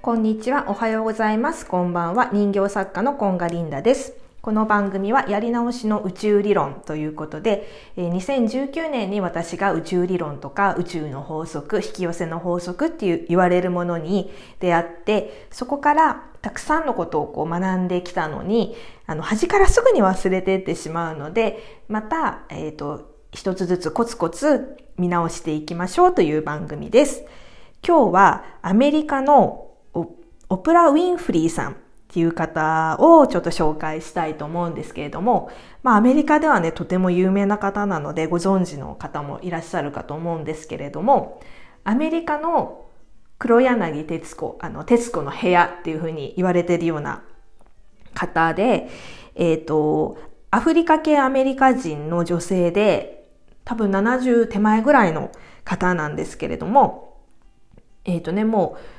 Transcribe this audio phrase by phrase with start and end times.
[0.00, 1.66] こんにちは、おはようございます。
[1.66, 4.14] こんばんは、人形作家のコンガリンダです。
[4.40, 14.30] この番組はやり直しの宇宙理論ということで、2019年に私が宇宙理論とか宇宙の法則、引き寄せの法則っていう言われるものに
[14.60, 27.24] 出会って、そこからたくさんのことをこう学んできたのに、あの、端からすぐに忘れてってしまうので、また、えっ、ー、と、一つずつコツコツ見直していきましょうという番組です。
[27.84, 29.67] 今日はアメリカの
[30.48, 31.76] オプラ・ウィンフリーさんっ
[32.08, 35.50] ていう方をちょっと紹介したいと思うんですけれども、
[35.82, 41.40] まあアメリカではね、とても有名な方なのでご存知の方もいらっしゃるかと思うんですけれども、
[41.84, 42.86] アメリカの
[43.38, 47.22] 黒柳徹子、あの、徹子の部屋っていうふうに言われているような
[48.14, 48.88] 方で、
[49.36, 50.18] えっ、ー、と、
[50.50, 53.30] アフリカ系アメリカ人の女性で、
[53.64, 55.30] 多分70手前ぐらいの
[55.64, 57.18] 方なんですけれども、
[58.04, 58.97] えっ、ー、とね、もう、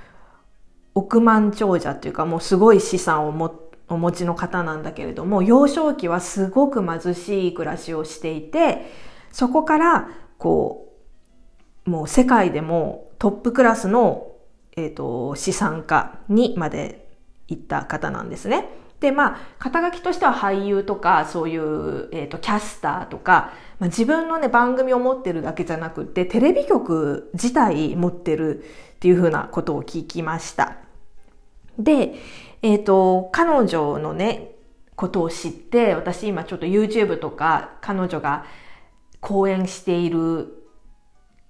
[0.96, 8.92] 億万長者っていうかもうすごい資産をもお持ちの方なんだけれども幼少期はすごく貧しい暮らしをしていて
[9.32, 10.94] そこからこ
[11.86, 14.32] うもう世界でもトップクラスの、
[14.78, 17.10] えーと、資産家にまで
[17.48, 18.70] 行った方なんですね。
[19.00, 28.64] で、まあ、肩書きとしては俳優とか、そういう、えっ、ー、と、キャスターとか、まあ、自分のね、番組を持ってるだけじゃなくて、テレビ局自体持ってる
[28.96, 30.78] っていうふうなことを聞きました。
[31.78, 32.16] で、
[32.62, 34.52] えっ、ー、と、彼女のね、
[34.96, 38.44] ことを知って、私今ちょっと YouTube とか彼女が
[39.22, 40.68] 講演している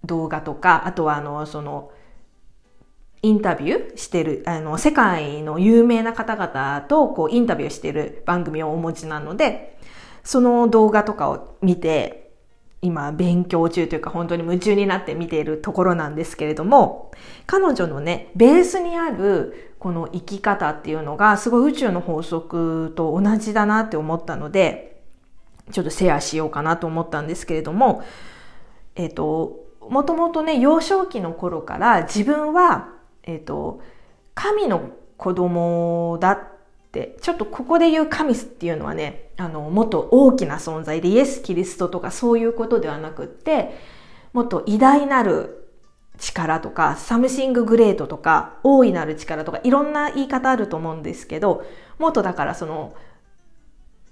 [0.05, 1.91] 動画とか、あとはあの、その、
[3.21, 9.78] インタビューしてる、あの、世界の有名な方々とこうインタビューしてる番組をお持ちなので、
[10.23, 12.31] その動画とかを見て、
[12.81, 17.11] 今勉強中というか本当に夢中になって見ているところなんですけれども、
[17.45, 25.01] 彼女のね、ベースにあるこの生き方っていうのがすごい宇宙の法則と同じだなって思ったので、
[25.71, 28.03] ちょっとシェアしようかなと思ったんですけれども、
[28.95, 32.89] えっ、と、もともとね、幼少期の頃から自分は、
[33.23, 33.81] えっ、と、
[34.35, 36.39] 神の子供だっ、
[36.91, 43.77] ちょっとここで言う神っていうのはね、あの、もっと大きな存在で、イエス・キリストとかそういうことではなくって、
[44.33, 45.67] もっと偉大なる
[46.17, 51.63] 力とか、 something great とか、大いなる力とか、いろんな言い方あると思うんですけど、
[51.99, 52.95] もっとだからその、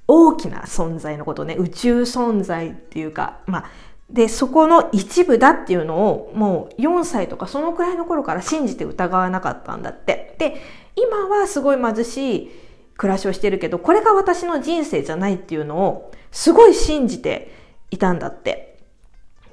[0.08, 3.70] 大きな存在のことね、宇宙存在っていうか、まあ、
[4.10, 10.36] で、そこの一部だっていうのを、もう4歳とかそのくらいの頃から信じて疑わなかったんだって。
[10.38, 10.62] で、
[10.96, 12.52] 今はすごい貧しい
[12.98, 17.52] 暮らしをしてるけど、これが私の人生じゃないっていうのをすごい信じて
[17.92, 18.78] いたんだって。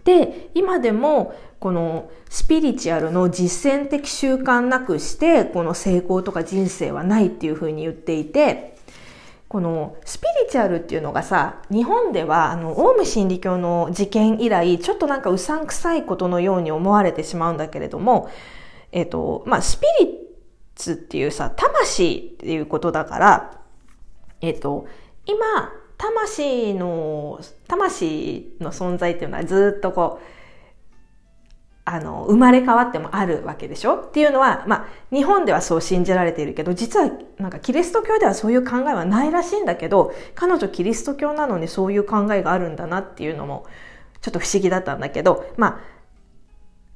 [0.04, 8.74] で、今でもこのスピリチュアルの実践的習慣なくして、この成功とか人生はないっていうふうに言っていて、
[9.48, 18.28] このスピリチュアルっていうのがさ、日本ではあの、オウム真理教の事件以来、ちょっとなんかうさんくさいことのように思われてしまうんだけれども、
[18.90, 20.23] えっ、と、まあ、スピリ
[20.74, 23.60] ツっていうさ、魂っていうことだから、
[24.40, 24.86] えっ、と、
[25.26, 30.26] 今、魂の、魂の存在っていうのはずっとこう、
[31.86, 33.96] あの、生まれ変わってもあるわけでしょ？
[33.96, 43.66] っていうのは、まあ、日本ではそう信じられているけど、実はなんかキリスト教ではそういう考えはないらしいんだけど、彼女キリスト教なのにそういう考えがあるんだなっていうのも、
[44.22, 45.80] ちょっと不思議だったんだけど、まあ、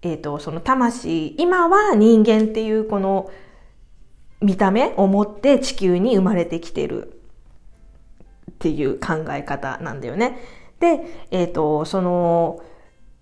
[0.01, 3.31] えっ、ー、と、その魂、今は人間っていうこの、
[4.41, 7.21] 見た目を持って地球に生まれてきてる
[8.51, 10.39] っていう考え方なんだよね。
[10.81, 11.01] で、
[11.31, 12.61] えっ、ー、と、その、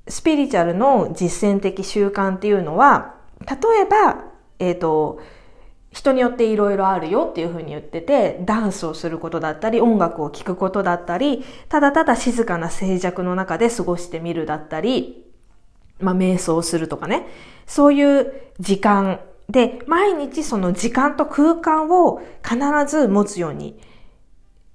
[0.08, 4.24] スピリチュアルの実践的習慣っていうのは、例えば、
[4.58, 5.20] えっ、ー、と、
[5.90, 15.24] 人によっていろいろあるよっていうふうに言ってて、ダンスをすることだったり、音楽を聴くことだったり、ただただ静かな静寂の中で過ごしてみるだったり、
[15.98, 17.26] まあ、瞑想するとかね。
[17.66, 22.58] そういう時間で、毎日その時間と空間を必
[22.88, 23.78] ず持つように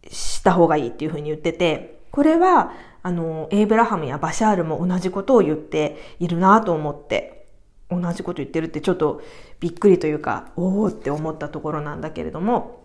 [0.09, 2.71] した方がいいっていうふうに言ってて、これは、
[3.03, 7.47] あの、エイブラハムやバシャールも同じことを言っているなと思って、
[7.89, 9.21] 同じこと言ってるってちょっと
[9.59, 12.83] びっくりというか、おおって思ったところなんだけれども、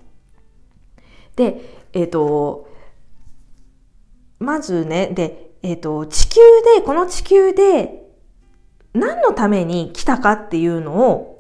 [1.36, 2.68] で、えっ、ー、と、
[4.38, 6.40] まずね、で、えっ、ー、と、地球
[6.76, 8.06] で、この地球で
[8.94, 11.35] 何のために来たかっていうのを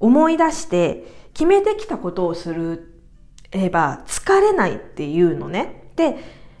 [0.00, 1.04] 思い出して
[1.34, 2.54] 決めてきたことをす
[3.52, 5.90] れば疲れないっていうのね。
[5.96, 6.16] で、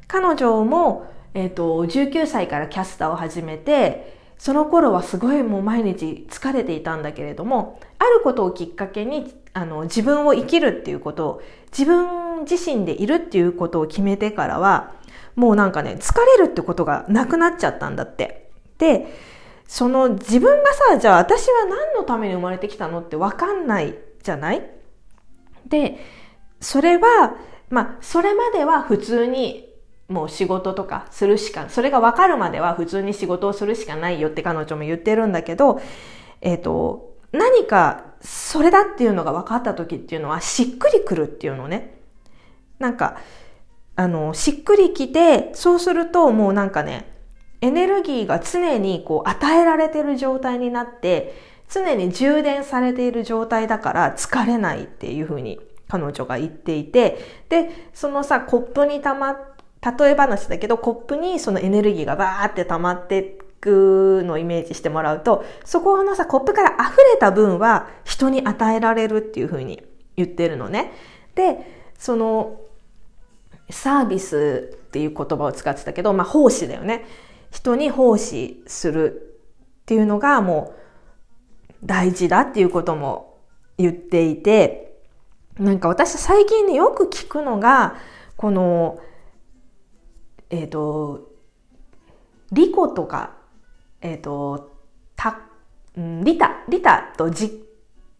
[0.06, 11.42] 彼女も、えっ、ー、と、19歳からキャスターを始めて、その頃はすごいもう毎日疲れていたんだけれども、あることをきっかけに、あの、自分を生きるっていうことを、
[11.76, 14.94] 自分自身でいるっていうことを決めてからは、
[15.34, 18.50] もうなんかね、疲れるってことがなくなっちゃったんだって。
[18.78, 19.06] で、
[19.68, 24.68] その自分がさ、じゃあ私は何のために生まれてきたのってわかんないじゃない？
[25.66, 25.98] で、
[26.60, 27.36] それは、
[27.68, 29.68] まあ、それまでは普通に
[30.08, 35.80] もう仕事とかするしか、それが分かるまでは普通に仕事をするしかないよって彼女も言ってるんだけど、
[36.40, 42.00] えっ、ー、と、何かそれだっていうのが分かった時っていうのはしっくりくるっていうのね。
[42.78, 43.18] なんか、
[43.96, 47.17] あの、しっくりきて、そうするともうなんかね、
[47.60, 51.34] エネルギーが常にこう与えられてる状態になって、
[51.68, 57.18] 常に充電されている状態だから疲れないっていうふうに彼女が言っていて、
[57.48, 59.36] で、そのさ、コップに溜ま
[59.80, 63.24] 例え話だけど、コップにそのエネルギーがバーって溜まってい
[63.60, 69.82] くのをイメージしてもらうと、そこのさ、コップから溢れた分は人に与えられるっていうふうに
[70.16, 70.92] 言ってるのね。
[71.34, 71.58] で、
[71.98, 72.60] その、
[73.70, 77.04] サービスっていう言葉を使ってたけど、まあ奉仕だよね。
[77.50, 79.38] 人に奉仕する
[79.82, 80.74] っていうのがも
[81.70, 83.38] う大事だっていうことも
[83.76, 84.98] 言っていて、
[85.58, 87.96] なんか私最近ねよく聞くのが、
[88.36, 88.98] この
[90.50, 91.28] えっ、ー、と、
[92.52, 93.36] リコとか、
[94.00, 94.70] えっ、ー、と、
[95.16, 95.40] た、
[95.98, 97.64] ん、リタ、リタとジ、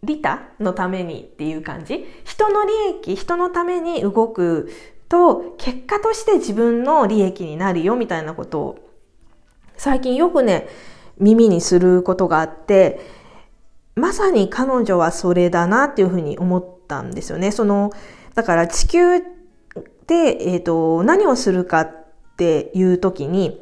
[0.02, 2.06] リタのためにっていう感じ？
[2.24, 4.70] 人の利益、人のために動く
[5.08, 8.87] と、結果として自分の利益になるよみたいなことを、
[9.78, 10.68] 最近よくね、
[11.18, 13.00] 耳にすることがあって、
[13.94, 17.52] まさに彼女はそれだなっていうふうに思ったんですよね。
[17.52, 17.92] その、
[18.34, 23.60] だから地球で、えっ、ー、と、何をするかっていう時に、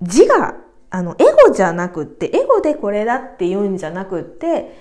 [0.00, 0.54] 自我、
[0.90, 4.76] あの、エゴじゃなくって、エゴでこれだって言うんじゃなくって、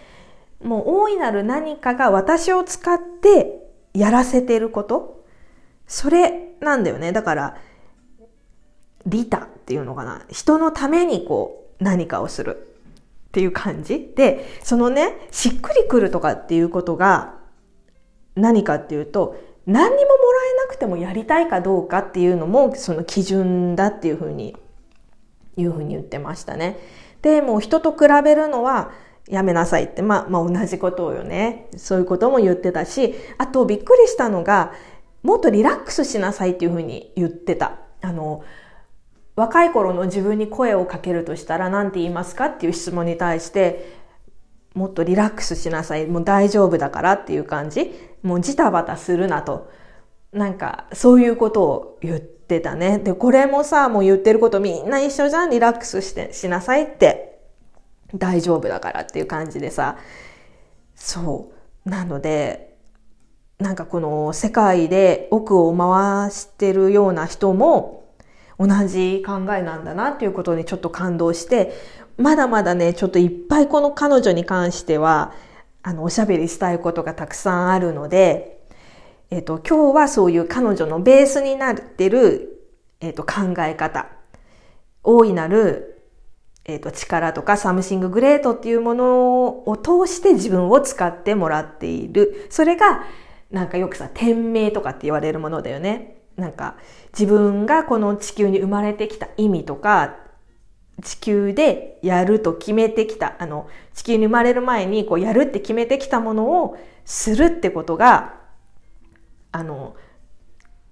[0.61, 5.23] もう大いなる何かが私を使ってやらせてること。
[5.87, 7.11] それなんだよね。
[7.13, 7.57] だから、
[9.05, 10.23] 利他っていうのかな。
[10.29, 12.75] 人のためにこう何かをする
[13.27, 17.35] っていう感じで、そのね、しっくりくるとかっていうことが
[18.35, 19.35] 何かっていうと、
[19.65, 24.57] 何にももらえなくてもやりたいかどうかっていうのもその基準だっていうふうに
[25.55, 26.77] いうふうに言ってましたね。
[27.21, 28.91] で、もう人と比べるのは
[29.27, 31.69] やめなさいって、まあ、まあ同じことをよね。
[31.77, 34.73] そういうことも言ってたし、あとびっくりしたのが、
[35.21, 37.79] もっとリラックスしなさいっていうふうに言ってた。
[38.01, 38.43] あの、
[39.35, 44.03] 若い頃の自分に声をかけるとしたら何て言いますかっていう質問に対して、
[44.75, 46.05] もっとリラックスしなさい。
[46.07, 47.93] もう大丈夫だからっていう感じ。
[48.21, 49.71] もうジタバタするなと。
[50.31, 52.97] なんか、そういうことを言ってたね。
[52.99, 55.49] で、これもさ、もう言ってることみんな一緒じゃん。
[55.49, 57.39] リラックスして、しなさいって。
[58.15, 59.97] 大丈夫だからっていう感じでさ。
[60.95, 61.51] そ
[61.85, 61.89] う。
[61.89, 62.75] なので、
[63.59, 68.02] なんかこの世界で奥を回してるような人も
[68.65, 71.73] 同じ考えなんだなっていうことにちょっと感動して、
[72.17, 75.33] まだまだね、ちょっといっぱいこの彼女に関しては、
[75.81, 78.61] あの、おしゃべりしたいことがたくさんあるので、
[79.31, 82.69] えっ、と、今日はそういう彼女のベースになってる、
[83.01, 84.07] えっ、と、考え方。
[85.03, 86.03] 大いなる、
[86.63, 92.47] えっ、と、力とか something great っていうものを通して自分を使ってもらっている。
[92.49, 93.03] それが、
[93.51, 96.22] なんかよくさ、天命とかって言われるものだよね。
[96.35, 96.75] なんか、
[97.17, 100.15] 自分がこの地球に生まれてきた意味とか、
[101.01, 108.35] 地球でやると決めてきた、あの、地球に生まれる前にこうやるって決めてきたものをするってことが、
[109.51, 109.95] あの、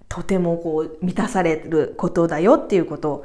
[0.10, 3.24] とてもこう満たされることだよっていうこと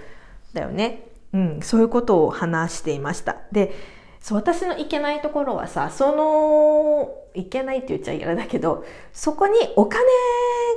[0.52, 1.08] だよね。
[1.32, 3.36] うん、そういうことを話していました。
[3.52, 3.74] で、
[4.20, 10.02] そう私のいけないところはさ、その、いけないって言っちゃいけないだけど、そこにお金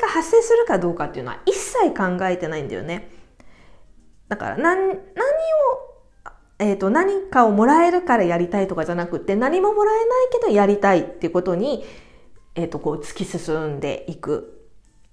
[0.09, 3.09] 発生するかどうかっていうのは一切考えてないんだよね。
[4.27, 4.97] だから何、何を
[6.59, 11.85] えっ、ー、と、何かをもらえるからやりたいとかじゃなくて、何ももらえないけどやりたいっていうことに、
[12.55, 14.67] えっ、ー、と、こう突き進んでいく。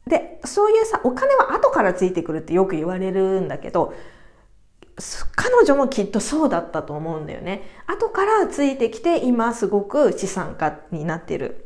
[0.09, 3.95] で、そういうさ、お金は後からついてくるってよく言われるんだけど、
[5.37, 7.63] 彼女もきっとそうだったと思うんだよね。
[7.87, 11.66] 後からついてきて、今すごく資産家になってる。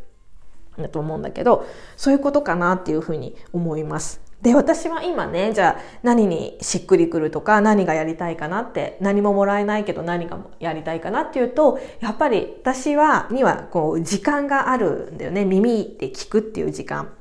[0.82, 4.20] だと思うんだけど、そういうことかなっていうふうに思います。
[4.42, 15.44] で、私は今ね、じゃあ何にしっくりくるとか何がやりたいかなって、何ももらえないけど何がやりたいかなっていうと、やっぱり私は、にはこう時間があるんだよね。
[15.44, 17.12] 耳で聞くっていう時間。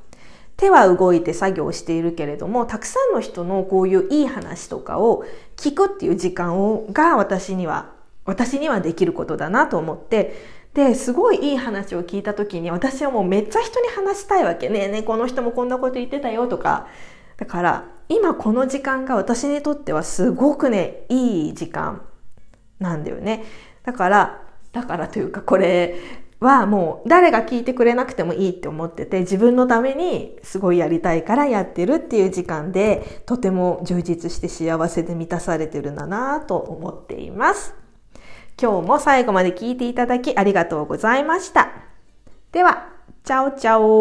[0.56, 5.24] 手は動いて作業しているけれども、たくさんの人のこういういい話とかを
[5.56, 7.92] 聞くっていう時間をが私には
[8.24, 14.88] 私にはできることだなと思ってですごいいい話を聞いた時に私はもうめっちゃ人に話したいわけね。
[14.88, 16.86] ねこの人もこんなこと言ってたよとか。
[17.36, 22.02] だから今この時間が私にとってはすごくねいい時間
[22.78, 23.44] なんだよね。
[23.82, 25.96] だからだからというかこれ
[26.38, 37.79] はもう誰が聞いてくれなくてもいいって思ってて自分のためにすごいやりたいからやってるっていう時間でとても充実して幸せで満たされてるんだなと思っています。
[38.60, 41.70] 今日も最後まで聞いていただきありがとうございました。
[42.52, 42.88] では、
[43.24, 43.98] チャオチャオ